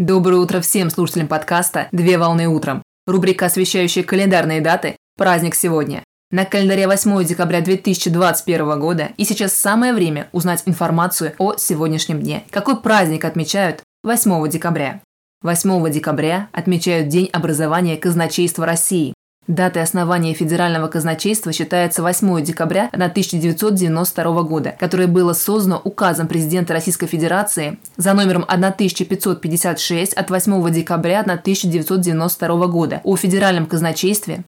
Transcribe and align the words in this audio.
Доброе 0.00 0.36
утро 0.36 0.62
всем 0.62 0.88
слушателям 0.88 1.28
подкаста 1.28 1.88
«Две 1.92 2.16
волны 2.16 2.48
утром». 2.48 2.82
Рубрика, 3.06 3.44
освещающая 3.44 4.02
календарные 4.02 4.62
даты 4.62 4.96
«Праздник 5.18 5.54
сегодня». 5.54 6.02
На 6.30 6.46
календаре 6.46 6.86
8 6.86 7.22
декабря 7.22 7.60
2021 7.60 8.80
года 8.80 9.10
и 9.18 9.24
сейчас 9.24 9.52
самое 9.52 9.92
время 9.92 10.30
узнать 10.32 10.62
информацию 10.64 11.34
о 11.36 11.56
сегодняшнем 11.58 12.22
дне. 12.22 12.44
Какой 12.48 12.80
праздник 12.80 13.26
отмечают 13.26 13.82
8 14.02 14.48
декабря? 14.48 15.02
8 15.42 15.90
декабря 15.90 16.48
отмечают 16.52 17.08
День 17.08 17.28
образования 17.30 17.98
казначейства 17.98 18.64
России. 18.64 19.12
Датой 19.50 19.82
основания 19.82 20.32
Федерального 20.32 20.86
казначейства 20.86 21.52
считается 21.52 22.02
8 22.02 22.40
декабря 22.44 22.88
1992 22.92 24.42
года, 24.42 24.76
которое 24.78 25.08
было 25.08 25.32
создано 25.32 25.80
указом 25.82 26.28
президента 26.28 26.72
Российской 26.72 27.08
Федерации 27.08 27.78
за 27.96 28.14
номером 28.14 28.44
1556 28.46 30.12
от 30.12 30.30
8 30.30 30.70
декабря 30.72 31.20
1992 31.22 32.66
года 32.68 33.00
о 33.02 33.16
Федеральном 33.16 33.66
казначействе 33.66 34.44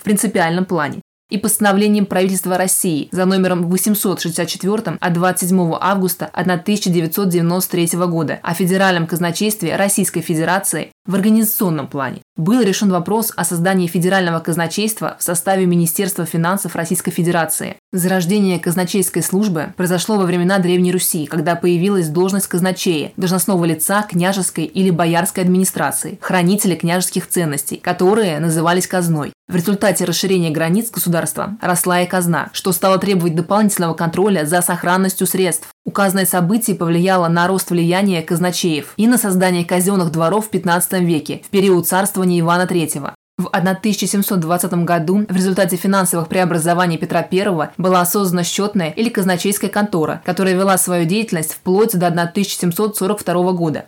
в 0.00 0.04
принципиальном 0.04 0.66
плане 0.66 1.00
и 1.30 1.38
постановлением 1.38 2.06
правительства 2.06 2.56
России 2.56 3.08
за 3.10 3.24
номером 3.24 3.68
864 3.68 4.98
от 5.00 5.12
27 5.12 5.74
августа 5.80 6.26
1993 6.32 7.86
года 8.06 8.38
о 8.42 8.54
Федеральном 8.54 9.08
казначействе 9.08 9.74
Российской 9.74 10.20
Федерации 10.20 10.92
в 11.06 11.14
организационном 11.16 11.88
плане. 11.88 12.22
Был 12.36 12.62
решен 12.62 12.90
вопрос 12.90 13.32
о 13.36 13.44
создании 13.44 13.86
Федерального 13.86 14.40
казначейства 14.40 15.16
в 15.20 15.22
составе 15.22 15.66
Министерства 15.66 16.26
финансов 16.26 16.74
Российской 16.74 17.12
Федерации. 17.12 17.76
Зарождение 17.92 18.58
казначейской 18.58 19.22
службы 19.22 19.72
произошло 19.76 20.16
во 20.16 20.24
времена 20.24 20.58
Древней 20.58 20.90
Руси, 20.90 21.26
когда 21.26 21.54
появилась 21.54 22.08
должность 22.08 22.48
казначея, 22.48 23.12
должностного 23.16 23.64
лица 23.66 24.02
княжеской 24.02 24.64
или 24.64 24.90
боярской 24.90 25.44
администрации, 25.44 26.18
хранителя 26.20 26.74
княжеских 26.74 27.28
ценностей, 27.28 27.76
которые 27.76 28.40
назывались 28.40 28.88
казной. 28.88 29.32
В 29.46 29.54
результате 29.54 30.04
расширения 30.04 30.50
границ 30.50 30.90
государства 30.90 31.56
росла 31.60 32.00
и 32.00 32.06
казна, 32.06 32.48
что 32.52 32.72
стало 32.72 32.98
требовать 32.98 33.36
дополнительного 33.36 33.94
контроля 33.94 34.44
за 34.44 34.60
сохранностью 34.60 35.28
средств. 35.28 35.68
Указанное 35.84 36.24
событие 36.24 36.76
повлияло 36.76 37.28
на 37.28 37.46
рост 37.46 37.70
влияния 37.70 38.22
казначеев 38.22 38.94
и 38.96 39.06
на 39.06 39.18
создание 39.18 39.64
казенных 39.64 40.10
дворов 40.10 40.46
в 40.46 40.50
15 40.50 41.00
веке, 41.02 41.42
в 41.44 41.50
период 41.50 41.86
царствования 41.86 42.40
Ивана 42.40 42.62
III. 42.62 43.12
В 43.36 43.48
1720 43.48 44.72
году 44.84 45.26
в 45.28 45.36
результате 45.36 45.76
финансовых 45.76 46.28
преобразований 46.28 46.98
Петра 46.98 47.26
I 47.30 47.70
была 47.76 48.06
создана 48.06 48.44
счетная 48.44 48.90
или 48.90 49.08
казначейская 49.08 49.68
контора, 49.68 50.22
которая 50.24 50.54
вела 50.54 50.78
свою 50.78 51.04
деятельность 51.04 51.54
вплоть 51.54 51.98
до 51.98 52.06
1742 52.06 53.52
года. 53.52 53.86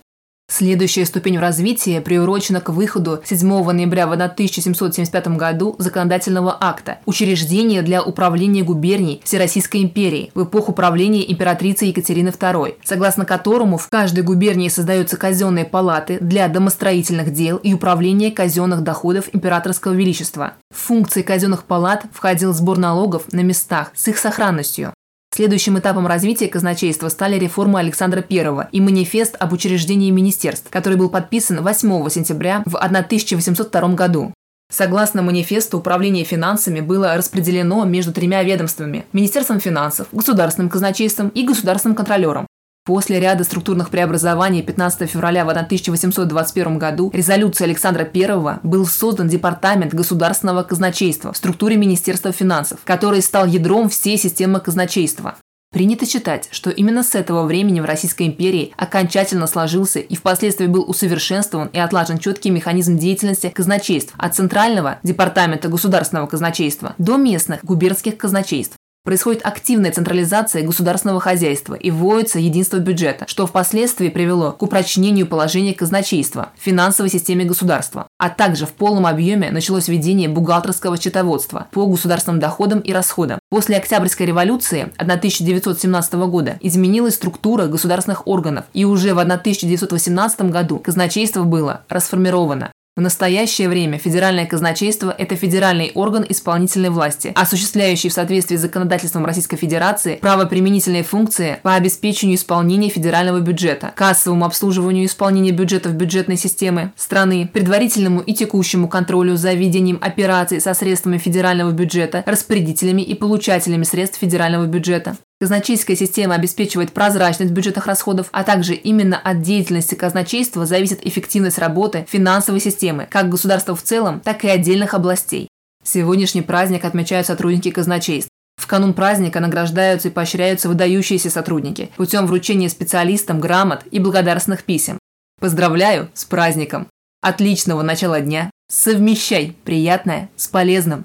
Следующая 0.49 1.05
ступень 1.05 1.39
в 1.39 1.41
развитии 1.41 1.99
приурочена 1.99 2.61
к 2.61 2.71
выходу 2.71 3.21
7 3.25 3.47
ноября 3.73 4.07
в 4.07 4.13
1775 4.13 5.29
году 5.37 5.75
законодательного 5.79 6.57
акта 6.59 6.99
«Учреждение 7.05 7.83
для 7.83 8.03
управления 8.03 8.63
губерний 8.63 9.21
Всероссийской 9.25 9.83
империи» 9.83 10.31
в 10.35 10.45
эпоху 10.45 10.73
правления 10.73 11.31
императрицы 11.31 11.87
Екатерины 11.87 12.29
II, 12.29 12.77
согласно 12.85 13.27
которому 13.27 13.77
в 13.77 13.89
каждой 13.89 14.23
губернии 14.23 14.69
создаются 14.69 15.17
казенные 15.17 15.65
палаты 15.65 16.19
для 16.21 16.47
домостроительных 16.49 17.33
дел 17.33 17.57
и 17.57 17.75
управления 17.75 18.31
казенных 18.31 18.83
доходов 18.83 19.29
императорского 19.33 19.93
величества. 19.93 20.55
В 20.73 20.79
функции 20.79 21.23
казенных 21.23 21.65
палат 21.65 22.07
входил 22.13 22.55
сбор 22.55 22.79
налогов 22.79 23.25
на 23.33 23.41
местах 23.41 23.91
с 23.95 24.09
их 24.09 24.17
сохранностью. 24.17 24.95
Следующим 25.37 25.79
этапом 25.79 26.07
развития 26.07 26.49
казначейства 26.49 27.11
стали 27.11 27.39
реформы 27.39 27.79
Александра 27.79 28.25
I 28.27 28.69
и 28.73 28.81
манифест 28.81 29.37
об 29.39 29.53
учреждении 29.53 30.11
министерств, 30.11 30.71
который 30.71 30.97
был 30.97 31.11
подписан 31.11 31.63
8 31.63 32.09
сентября 32.09 32.63
в 32.65 32.75
1802 32.75 33.89
году. 33.89 34.33
Согласно 34.73 35.21
манифесту, 35.21 35.77
управление 35.77 36.25
финансами 36.25 36.81
было 36.81 37.15
распределено 37.19 37.85
между 37.85 38.15
тремя 38.15 38.43
ведомствами– 38.45 39.05
Министерством 39.13 39.61
финансов, 39.61 40.07
Государственным 40.11 40.71
казначейством 40.71 41.29
и 41.29 41.45
Государственным 41.45 41.97
контролером. 41.97 42.47
После 42.87 43.19
ряда 43.19 43.43
структурных 43.43 43.91
преобразований 43.91 44.63
15 44.63 45.11
февраля 45.11 45.45
в 45.45 45.49
1821 45.49 46.79
году 46.79 47.11
резолюцией 47.13 47.71
Александра 47.71 48.09
I 48.15 48.61
был 48.63 48.87
создан 48.87 49.27
Департамент 49.27 49.93
государственного 49.93 50.63
казначейства 50.63 51.33
в 51.33 51.37
структуре 51.37 51.77
Министерства 51.77 52.31
финансов, 52.31 52.79
который 52.85 53.23
стал 53.23 53.45
ядром 53.47 53.89
всей 53.89 54.17
системы 54.17 54.61
казначейства. 54.61 55.35
Принято 55.73 56.07
считать, 56.07 56.49
что 56.53 56.71
именно 56.71 57.03
с 57.03 57.17
этого 57.17 57.43
времени 57.43 57.81
в 57.81 57.85
Российской 57.85 58.29
империи 58.29 58.73
окончательно 58.77 59.49
сложился 59.49 59.99
и 59.99 60.15
впоследствии 60.15 60.69
был 60.69 60.89
усовершенствован 60.89 61.67
и 61.73 61.81
отлажен 61.81 62.19
четкий 62.19 62.51
механизм 62.51 62.99
деятельности 62.99 63.49
казначейств 63.49 64.15
от 64.17 64.37
Центрального 64.37 65.01
департамента 65.03 65.67
государственного 65.67 66.29
казначейства 66.29 66.95
до 66.99 67.17
местных 67.17 67.65
губернских 67.65 68.17
казначейств. 68.17 68.77
Происходит 69.07 69.47
активная 69.47 69.93
централизация 69.93 70.65
государственного 70.65 71.21
хозяйства 71.21 71.75
и 71.75 71.93
вводится 71.93 72.41
единство 72.41 72.79
бюджета, 72.79 73.25
что 73.29 73.47
впоследствии 73.47 74.09
привело 74.09 74.51
к 74.51 74.61
упрочнению 74.65 75.29
положения 75.29 75.75
казначейства 75.75 76.49
в 76.59 76.65
финансовой 76.65 77.09
системе 77.09 77.45
государства, 77.45 78.09
а 78.19 78.31
также 78.31 78.67
в 78.67 78.73
полном 78.73 79.07
объеме 79.07 79.53
началось 79.53 79.87
введение 79.87 80.29
бухгалтерского 80.29 81.01
счетоводства 81.01 81.69
по 81.71 81.87
государственным 81.87 82.41
доходам 82.41 82.81
и 82.81 82.93
расходам. 82.93 83.39
После 83.49 83.77
Октябрьской 83.77 84.27
революции 84.27 84.93
1917 84.97 86.15
года 86.15 86.59
изменилась 86.61 87.15
структура 87.15 87.67
государственных 87.67 88.27
органов, 88.27 88.65
и 88.75 88.85
уже 88.85 89.15
в 89.15 89.21
1918 89.21 90.51
году 90.51 90.81
казначейство 90.81 91.45
было 91.45 91.83
расформировано. 91.89 92.73
В 92.97 93.03
настоящее 93.03 93.69
время 93.69 93.99
Федеральное 93.99 94.47
казначейство– 94.47 95.15
это 95.19 95.37
федеральный 95.37 95.93
орган 95.95 96.25
исполнительной 96.27 96.89
власти, 96.89 97.31
осуществляющий 97.35 98.09
в 98.09 98.15
соответствии 98.15 98.57
с 98.57 98.63
законодательством 98.63 99.27
Российской 99.27 99.59
Федерации 99.59 100.17
правоприменительные 100.17 101.03
функции 101.03 101.59
по 101.63 101.75
обеспечению 101.75 102.37
исполнения 102.37 102.89
федерального 102.89 103.41
бюджета, 103.41 103.93
кассовому 103.95 104.47
обслуживанию 104.47 105.05
исполнения 105.05 105.53
бюджетов 105.53 105.93
бюджетной 105.93 106.39
системы 106.39 106.95
страны, 106.97 107.51
предварительному 107.53 108.21
и 108.21 108.33
текущему 108.33 108.89
контролю 108.89 109.37
за 109.37 109.53
ведением 109.53 109.99
операций 110.01 110.59
со 110.63 110.73
средствами 110.73 111.19
федерального 111.19 111.73
бюджета, 111.73 112.25
распорядителями 112.25 113.03
и 113.03 113.15
получателями 113.15 113.83
средств 113.83 114.21
федерального 114.21 114.65
бюджета. 114.65 115.19
Казначейская 115.39 115.97
система 115.97 116.35
обеспечивает 116.35 116.93
прозрачность 116.93 117.53
бюджетных 117.53 117.87
расходов, 117.87 118.29
а 118.33 118.43
также 118.43 118.75
именно 118.75 119.19
от 119.19 119.43
деятельности 119.43 119.95
казначейства 119.95 120.65
зависит 120.65 121.07
эффективность 121.07 121.59
работы 121.59 122.07
финансовой 122.09 122.61
системы, 122.61 123.07
как 123.11 123.29
государства 123.29 123.77
в 123.77 123.83
целом, 123.83 124.21
так 124.21 124.45
и 124.45 124.49
отдельных 124.49 124.95
областей. 124.95 125.49
Сегодняшний 125.85 126.41
праздник 126.41 126.87
отмечают 126.87 127.27
сотрудники 127.27 127.71
казначейств. 127.71 128.31
В 128.57 128.67
канун 128.67 128.95
праздника 128.95 129.41
награждаются 129.41 130.09
и 130.09 130.11
поощряются 130.11 130.69
выдающиеся 130.69 131.29
сотрудники 131.29 131.91
путем 131.97 132.27
вручения 132.27 132.71
специалистам 132.71 133.39
грамот 133.39 133.85
и 133.91 134.01
благодарственных 134.01 134.65
писем. 134.65 134.99
Поздравляю 135.39 136.11
с 136.15 136.25
праздником! 136.25 136.89
Отличного 137.21 137.83
начала 137.83 138.21
дня! 138.23 138.51
Совмещай 138.69 139.55
приятное 139.65 140.31
с 140.37 140.49
полезным! 140.49 141.05